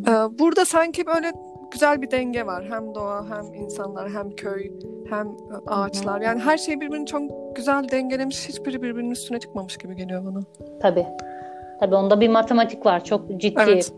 [0.08, 1.32] Ee, burada sanki böyle
[1.72, 2.66] güzel bir denge var.
[2.70, 4.72] Hem doğa, hem insanlar, hem köy,
[5.10, 6.22] hem e, ağaçlar.
[6.22, 8.50] Yani her şey birbirini çok güzel dengelemiş.
[8.50, 10.40] Hiçbiri birbirinin üstüne çıkmamış gibi geliyor bana.
[10.82, 11.06] Tabii.
[11.80, 13.04] Tabii onda bir matematik var.
[13.04, 13.94] Çok ciddi Evet.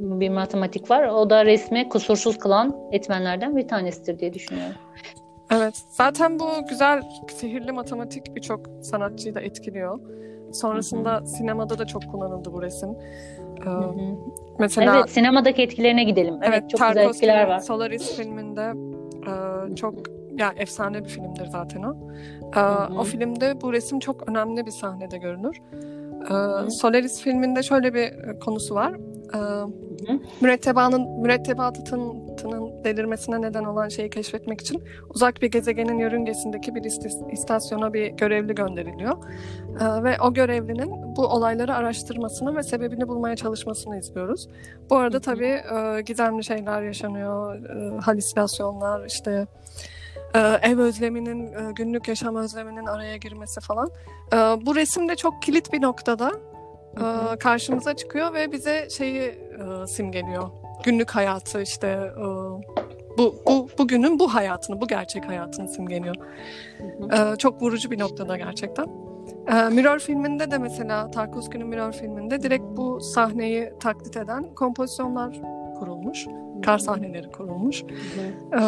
[0.00, 1.08] Bir matematik var.
[1.08, 4.74] O da resmi kusursuz kılan etmenlerden bir tanesidir diye düşünüyorum.
[5.50, 5.74] Evet.
[5.90, 10.00] Zaten bu güzel, sihirli matematik birçok sanatçıyı da etkiliyor.
[10.52, 12.90] Sonrasında sinemada da çok kullanıldı bu resim.
[13.66, 13.70] Ee,
[14.58, 16.34] mesela Evet, sinemadaki etkilerine gidelim.
[16.42, 17.60] Evet, Evet, çok güzel etkiler var.
[17.60, 18.72] Solaris filminde
[19.26, 19.94] e, çok
[20.36, 21.96] yani efsane bir filmdir zaten o.
[22.56, 22.98] E, hı.
[23.00, 25.60] O filmde bu resim çok önemli bir sahnede görünür.
[26.30, 26.70] E, hı.
[26.70, 28.94] Solaris filminde şöyle bir e, konusu var.
[29.34, 29.38] E,
[30.40, 34.82] mürettebanın mürettebatının tının delirmesine neden olan şeyi keşfetmek için
[35.14, 36.84] uzak bir gezegenin yörüngesindeki bir
[37.32, 39.16] istasyona bir görevli gönderiliyor.
[39.80, 44.48] E, ve o görevlinin bu olayları araştırmasını ve sebebini bulmaya çalışmasını izliyoruz.
[44.90, 49.46] Bu arada tabii e, gizemli şeyler yaşanıyor, e, halüsinasyonlar, işte
[50.62, 53.90] ev özleminin, günlük yaşam özleminin araya girmesi falan.
[54.66, 56.32] Bu resimde çok kilit bir noktada
[56.96, 60.50] e, karşımıza çıkıyor ve bize şeyi e, simgeliyor.
[60.84, 62.24] Günlük hayatı işte e,
[63.18, 66.16] bu, bu bugünün bu hayatını, bu gerçek hayatını simgeliyor.
[66.16, 67.32] Hı hı.
[67.32, 68.86] E, çok vurucu bir noktada gerçekten.
[69.48, 75.40] E, Mirror filminde de mesela Tarkovski'nin Mirror filminde direkt bu sahneyi taklit eden kompozisyonlar
[75.78, 76.26] kurulmuş.
[76.64, 77.82] Kar sahneleri kurulmuş.
[77.82, 78.58] Ee,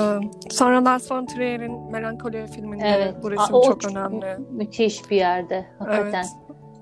[0.50, 3.14] sonra Lars von Trier'in Melankoli filminde Evet.
[3.22, 4.38] bu Aa, resim çok çok önemli.
[4.50, 6.12] Müthiş bir yerde hakikaten.
[6.12, 6.26] Evet.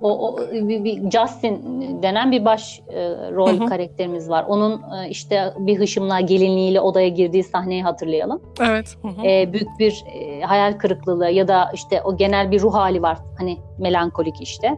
[0.03, 1.59] O, o bir, bir Justin
[2.03, 3.01] denen bir baş e,
[3.33, 3.67] rol Hı hı.
[3.67, 4.45] karakterimiz var.
[4.49, 8.43] Onun e, işte bir hışımla gelinliğiyle odaya girdiği sahneyi hatırlayalım.
[8.61, 8.97] Evet.
[9.03, 9.27] Hı hı.
[9.27, 13.19] E, büyük bir e, hayal kırıklığı ya da işte o genel bir ruh hali var.
[13.39, 14.77] Hani melankolik işte.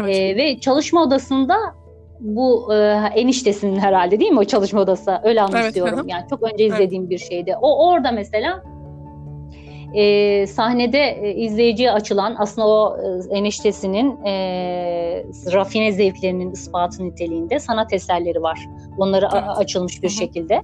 [0.00, 0.16] evet.
[0.16, 1.54] E, ve çalışma odasında
[2.20, 2.76] bu e,
[3.14, 5.20] eniştesinin herhalde değil mi o çalışma odası?
[5.24, 5.98] Öyle anlatıyorum.
[5.98, 6.08] hı hı.
[6.08, 7.56] yani çok önce izlediğim bir şeydi.
[7.62, 8.62] O orada mesela
[9.94, 12.96] e, sahnede e, izleyiciye açılan aslında o
[13.32, 18.58] e, eniştesinin e, rafine zevklerinin ispatı niteliğinde sanat eserleri var.
[18.98, 19.58] Onları a- Evet.
[19.58, 20.16] açılmış bir Hı hı.
[20.16, 20.62] şekilde.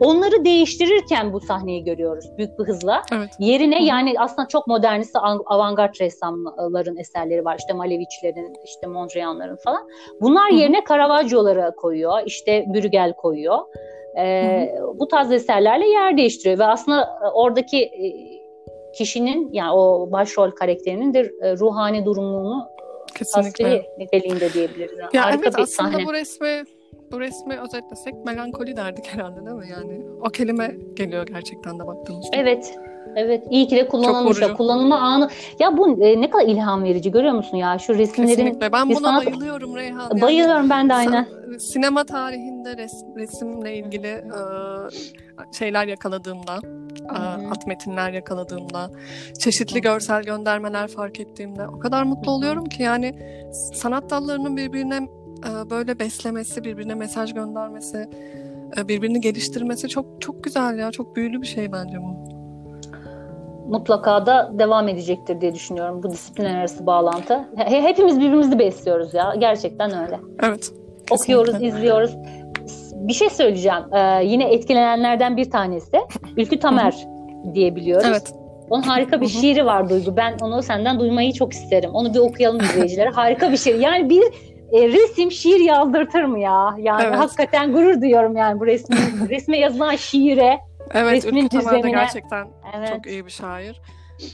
[0.00, 3.02] Onları değiştirirken bu sahneyi görüyoruz büyük bir hızla.
[3.12, 3.30] evet.
[3.38, 3.84] Yerine Hı hı.
[3.84, 7.56] yani aslında çok modernist av- avantgard ressamların eserleri var.
[7.58, 9.82] İşte Malevichlerin, işte Mondrian'ların falan.
[10.20, 10.58] Bunlar Hı hı.
[10.60, 12.20] yerine Caravaggio'ları koyuyor.
[12.26, 13.58] işte Bruegel koyuyor.
[14.18, 18.39] Ee, bu tarz eserlerle yer değiştiriyor ve aslında e, oradaki e,
[18.94, 22.68] kişinin yani o başrol karakterinin de e, ruhani durumunu
[23.14, 23.86] Kesinlikle.
[23.98, 24.98] niteliğinde diyebiliriz.
[24.98, 26.06] Yani Ya Harika evet bir aslında sahne.
[26.06, 26.64] bu resmi
[27.12, 29.68] bu resmi özetlesek melankoli derdik herhalde değil mi?
[29.70, 32.36] Yani o kelime geliyor gerçekten de baktığımızda.
[32.36, 32.78] Evet.
[33.16, 34.40] Evet, iyi ki de kullanılmış.
[34.40, 34.54] ya.
[34.54, 35.28] Kullanılma anı.
[35.58, 37.78] Ya bu e, ne kadar ilham verici görüyor musun ya?
[37.78, 38.72] Şu resimlerin Kesinlikle.
[38.72, 40.00] Ben buna sanat- bayılıyorum Reyhan.
[40.10, 41.26] Yani bayılıyorum ben de aynen.
[41.50, 44.40] sen- sinema tarihinde res- resimle ilgili e,
[45.58, 46.58] şeyler yakaladığımda,
[47.14, 47.50] e, hı.
[47.50, 48.90] at metinler yakaladığımda,
[49.38, 53.14] çeşitli görsel göndermeler fark ettiğimde o kadar mutlu oluyorum ki yani
[53.74, 54.96] sanat dallarının birbirine
[55.46, 58.08] e, böyle beslemesi, birbirine mesaj göndermesi,
[58.78, 62.39] e, birbirini geliştirmesi çok çok güzel ya, çok büyülü bir şey bence bu.
[63.70, 67.48] Mutlaka da devam edecektir diye düşünüyorum bu disiplinler arası bağlantı.
[67.56, 69.34] He- hepimiz birbirimizi besliyoruz ya.
[69.38, 70.20] Gerçekten öyle.
[70.42, 70.70] Evet.
[71.10, 71.76] Okuyoruz, kesinlikle.
[71.78, 72.16] izliyoruz.
[72.94, 73.82] Bir şey söyleyeceğim.
[73.94, 75.96] Ee, yine etkilenenlerden bir tanesi
[76.36, 76.94] Ülkü Tamer
[77.54, 78.06] diye biliyoruz.
[78.10, 78.34] Evet.
[78.70, 80.16] Onun harika bir şiiri var Duygu.
[80.16, 81.90] Ben onu senden duymayı çok isterim.
[81.94, 83.10] Onu bir okuyalım izleyicilere.
[83.10, 83.74] harika bir şiir.
[83.78, 84.22] Yani bir
[84.72, 86.74] e, resim şiir yazdırtır mı ya?
[86.78, 87.18] Yani Evet.
[87.18, 88.96] hakikaten gurur duyuyorum yani bu resmi,
[89.28, 90.58] resme yazılan şiire.
[90.90, 92.48] Evet, Resmin Ülkü Tamer de gerçekten
[92.78, 92.88] Evet.
[92.88, 93.80] çok iyi bir şair.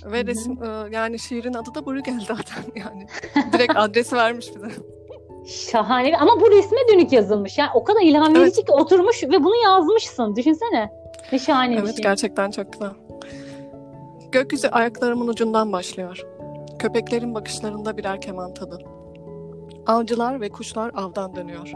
[0.04, 3.06] Ve resim e, yani şiirin adı da Bruegel zaten yani.
[3.52, 4.68] Direkt adresi vermiş bize.
[5.70, 6.08] Şahane.
[6.08, 7.58] bir- Ama bu resme dönük yazılmış.
[7.58, 8.66] Yani o kadar ilham verici Evet.
[8.66, 10.36] ki oturmuş ve bunu yazmışsın.
[10.36, 10.90] Düşünsene.
[11.32, 12.02] Ne şahane bir Evet şey.
[12.02, 12.90] gerçekten çok güzel.
[14.32, 16.26] Gökyüzü ayaklarımın ucundan başlıyor.
[16.78, 18.78] Köpeklerin bakışlarında birer keman tadı.
[19.86, 21.72] Avcılar ve kuşlar avdan dönüyor.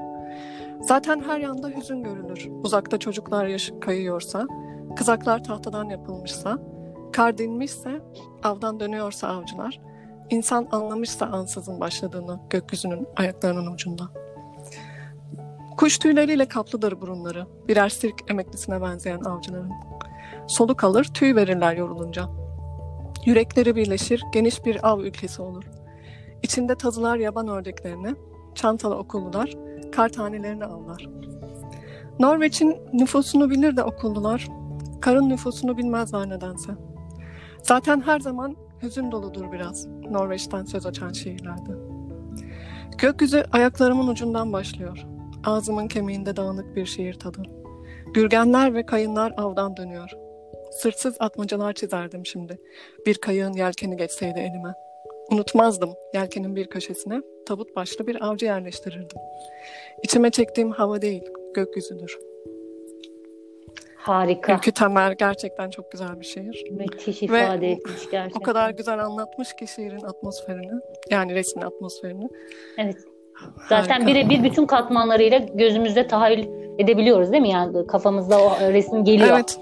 [0.80, 2.48] Zaten her yanda hüzün görülür.
[2.64, 4.46] Uzakta çocuklar yaşı kayıyorsa,
[4.96, 6.58] kızaklar tahtadan yapılmışsa,
[7.12, 8.00] kar dinmişse,
[8.42, 9.80] avdan dönüyorsa avcılar,
[10.30, 14.04] insan anlamışsa ansızın başladığını gökyüzünün ayaklarının ucunda.
[15.76, 19.72] Kuş tüyleriyle kaplıdır burunları, birer sirk emeklisine benzeyen avcıların.
[20.46, 22.28] Soluk alır, tüy verirler yorulunca.
[23.26, 25.64] Yürekleri birleşir, geniş bir av ülkesi olur.
[26.42, 28.14] İçinde tazılar yaban ördeklerini,
[28.54, 29.56] çantalı okullular,
[29.92, 31.08] kar tanelerini avlar.
[32.18, 34.48] Norveç'in nüfusunu bilir de okullular,
[35.00, 36.72] karın nüfusunu bilmezler nedense.
[37.62, 41.72] Zaten her zaman hüzün doludur biraz Norveç'ten söz açan şiirlerde.
[42.98, 45.06] Gökyüzü ayaklarımın ucundan başlıyor.
[45.44, 47.42] Ağzımın kemiğinde dağınık bir şiir tadı.
[48.14, 50.10] Gürgenler ve kayınlar avdan dönüyor.
[50.70, 52.58] Sırtsız atmacalar çizerdim şimdi.
[53.06, 54.74] Bir kayığın yelkeni geçseydi elime.
[55.30, 59.18] Unutmazdım yelkenin bir köşesine tabut başlı bir avcı yerleştirirdim.
[60.02, 61.22] İçime çektiğim hava değil,
[61.54, 62.18] gökyüzüdür.
[64.00, 64.54] Harika.
[64.54, 66.64] Ülkü Tamer gerçekten çok güzel bir şiir.
[66.70, 68.40] Müthiş Ve ifade etmiş gerçekten.
[68.40, 70.80] O kadar güzel anlatmış ki şiirin atmosferini.
[71.10, 72.28] Yani resmin atmosferini.
[72.78, 72.96] Evet.
[73.68, 76.46] Zaten birebir bütün katmanlarıyla gözümüzde tahayyül
[76.78, 77.50] edebiliyoruz değil mi?
[77.50, 79.28] Yani kafamızda o resim geliyor.
[79.34, 79.58] Evet.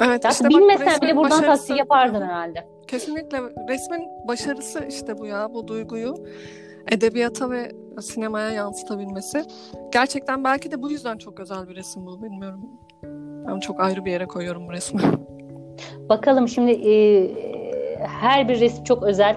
[0.00, 2.66] Evet Zaten işte bak bilmesen resmin bile buradan başarısı- yapardın herhalde.
[2.86, 6.14] Kesinlikle resmin başarısı işte bu ya bu duyguyu
[6.90, 9.44] edebiyata ve sinemaya yansıtabilmesi.
[9.92, 12.70] Gerçekten belki de bu yüzden çok özel bir resim bu bilmiyorum.
[13.48, 15.00] Ben çok ayrı bir yere koyuyorum bu resmi.
[16.08, 17.28] Bakalım şimdi e,
[18.06, 19.36] her bir resim çok özel.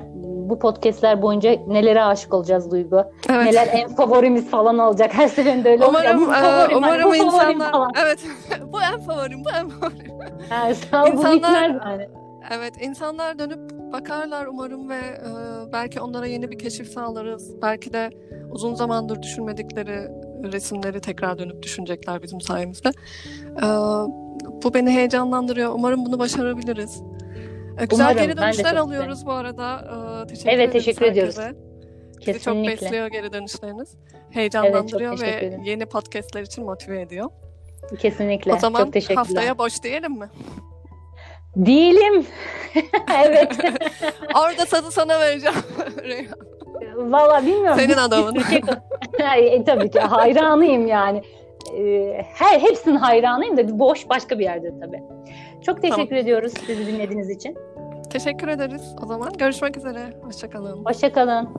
[0.50, 3.04] Bu podcastler boyunca nelere aşık olacağız Duygu?
[3.30, 3.46] Evet.
[3.46, 5.14] Neler en favorimiz falan olacak.
[5.14, 6.02] Her seferinde öyle oluyor.
[6.04, 7.92] Umarım Bu e, favorim, umarım bu favorim insanlar falan.
[8.04, 8.20] evet
[8.74, 10.20] bu en favorim bu en favorim.
[10.50, 12.10] Ha, sağ ol, bu İnsanlar- yani.
[12.58, 13.60] Evet insanlar dönüp
[13.94, 15.30] bakarlar umarım ve e,
[15.74, 17.62] belki onlara yeni bir keşif sağlarız.
[17.62, 18.10] Belki de
[18.52, 20.08] uzun zamandır düşünmedikleri
[20.44, 22.90] resimleri tekrar dönüp düşünecekler bizim sayemizde.
[23.58, 23.66] E,
[24.64, 25.72] bu beni heyecanlandırıyor.
[25.74, 27.02] Umarım bunu başarabiliriz.
[27.80, 29.88] E, güzel Umarım, geri dönüşler alıyoruz bu arada.
[30.24, 31.38] E, teşekkür Evet, teşekkür ediyoruz.
[31.38, 31.70] herkese.
[32.20, 32.86] Bizi çok Kesinlikle.
[32.86, 33.90] besliyor geri dönüşleriniz.
[34.32, 35.64] Heyecanlandırıyor teşekkür ve ederim.
[35.64, 37.30] yeni podcastler için motive ediyor.
[38.00, 38.54] Kesinlikle.
[38.54, 39.18] O zaman çok teşekkürler.
[39.18, 40.30] haftaya boş diyelim mi?
[41.56, 42.26] Değilim.
[43.26, 43.58] evet.
[44.36, 45.56] Orada sazı sana vereceğim.
[46.96, 47.80] Valla bilmiyorum.
[47.80, 48.38] Senin adamın.
[49.38, 51.22] E, tabii ki hayranıyım yani.
[51.78, 55.04] E, her hepsinin hayranıyım da boş başka bir yerde tabii.
[55.62, 56.16] Çok teşekkür Tamam.
[56.18, 57.58] ediyoruz sizi dinlediğiniz için.
[58.10, 58.96] Teşekkür ederiz.
[59.04, 60.00] O zaman görüşmek üzere.
[60.24, 60.86] Hoşçakalın.
[60.86, 61.50] Hoşçakalın.